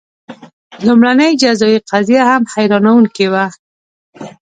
لومړنۍ 0.85 1.31
جزايي 1.41 1.77
قضیه 1.89 2.21
هم 2.29 2.43
حیرانوونکې 2.53 3.27
وه. 3.33 3.45